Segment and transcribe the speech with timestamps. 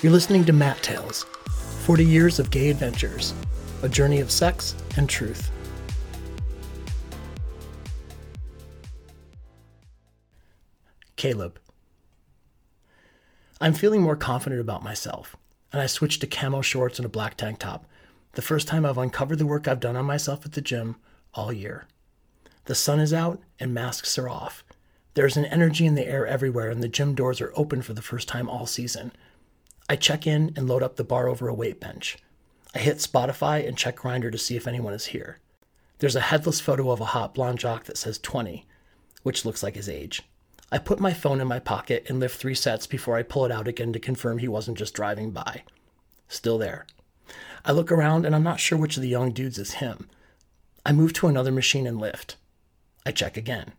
[0.00, 1.24] You're listening to Mat Tales
[1.80, 3.34] 40 Years of Gay Adventures,
[3.82, 5.50] a journey of sex and truth.
[11.16, 11.58] Caleb.
[13.60, 15.34] I'm feeling more confident about myself,
[15.72, 17.84] and I switched to camo shorts and a black tank top,
[18.34, 20.94] the first time I've uncovered the work I've done on myself at the gym
[21.34, 21.88] all year.
[22.66, 24.62] The sun is out and masks are off.
[25.14, 28.02] There's an energy in the air everywhere, and the gym doors are open for the
[28.02, 29.10] first time all season.
[29.88, 32.18] I check in and load up the bar over a weight bench.
[32.74, 35.38] I hit Spotify and check Grindr to see if anyone is here.
[35.98, 38.66] There's a headless photo of a hot blonde jock that says 20,
[39.22, 40.22] which looks like his age.
[40.70, 43.52] I put my phone in my pocket and lift three sets before I pull it
[43.52, 45.62] out again to confirm he wasn't just driving by.
[46.28, 46.86] Still there.
[47.64, 50.08] I look around and I'm not sure which of the young dudes is him.
[50.84, 52.36] I move to another machine and lift.
[53.06, 53.72] I check again.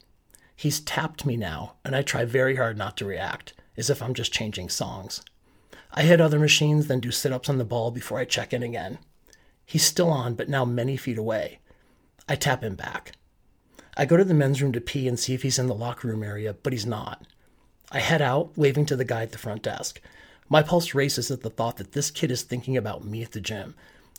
[0.55, 4.13] He's tapped me now, and I try very hard not to react, as if I'm
[4.13, 5.21] just changing songs.
[5.91, 8.63] I hit other machines, then do sit ups on the ball before I check in
[8.63, 8.99] again.
[9.65, 11.59] He's still on, but now many feet away.
[12.27, 13.13] I tap him back.
[13.97, 16.07] I go to the men's room to pee and see if he's in the locker
[16.07, 17.25] room area, but he's not.
[17.91, 19.99] I head out, waving to the guy at the front desk.
[20.47, 23.41] My pulse races at the thought that this kid is thinking about me at the
[23.41, 23.75] gym,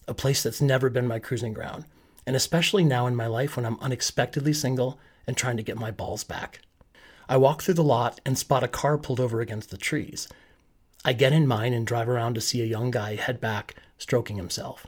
[0.07, 1.85] a place that's never been my cruising ground,
[2.27, 5.91] and especially now in my life when I'm unexpectedly single and trying to get my
[5.91, 6.61] balls back.
[7.29, 10.29] I walk through the lot and spot a car pulled over against the trees.
[11.03, 14.37] I get in mine and drive around to see a young guy head back, stroking
[14.37, 14.87] himself.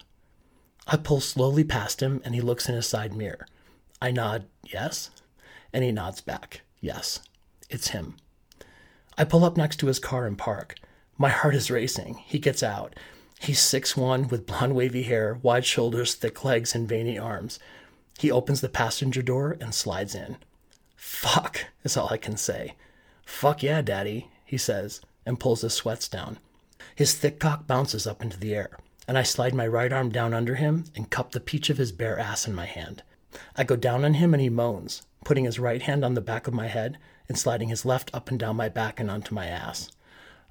[0.86, 3.46] I pull slowly past him and he looks in his side mirror.
[4.00, 5.10] I nod, yes,
[5.72, 7.20] and he nods back, yes,
[7.70, 8.16] it's him.
[9.16, 10.74] I pull up next to his car and park.
[11.16, 12.22] My heart is racing.
[12.26, 12.94] He gets out.
[13.40, 17.58] He's six one with blonde wavy hair, wide shoulders, thick legs, and veiny arms.
[18.18, 20.36] He opens the passenger door and slides in.
[20.94, 22.74] Fuck, is all I can say.
[23.24, 26.38] Fuck yeah, daddy, he says and pulls his sweats down.
[26.94, 30.34] His thick cock bounces up into the air, and I slide my right arm down
[30.34, 33.02] under him and cup the peach of his bare ass in my hand.
[33.56, 36.46] I go down on him and he moans, putting his right hand on the back
[36.46, 39.46] of my head and sliding his left up and down my back and onto my
[39.46, 39.90] ass.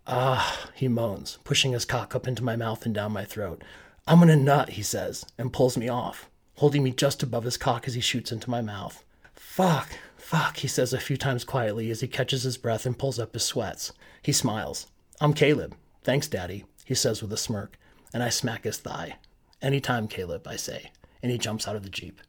[0.07, 3.63] Ah, he moans, pushing his cock up into my mouth and down my throat.
[4.07, 7.87] I'm gonna nut, he says, and pulls me off, holding me just above his cock
[7.87, 9.03] as he shoots into my mouth.
[9.41, 13.19] Fuck, fuck, he says a few times quietly as he catches his breath and pulls
[13.19, 13.91] up his sweats.
[14.21, 14.87] He smiles.
[15.19, 15.75] I'm Caleb.
[16.03, 17.77] Thanks, Daddy, he says with a smirk,
[18.13, 19.17] and I smack his thigh.
[19.61, 20.91] Anytime, Caleb, I say,
[21.21, 22.21] and he jumps out of the Jeep.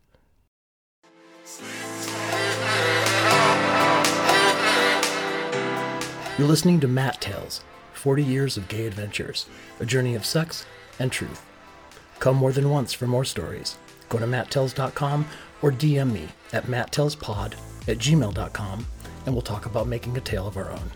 [6.39, 7.63] You're listening to Mat Tales
[7.93, 9.47] 40 Years of Gay Adventures,
[9.79, 10.65] a journey of sex
[10.99, 11.45] and truth.
[12.19, 13.77] Come more than once for more stories.
[14.09, 15.27] Go to matttales.com
[15.63, 17.55] or DM me at matttellspod
[17.89, 18.87] at gmail.com
[19.27, 20.91] and we'll talk about making a tale of our own.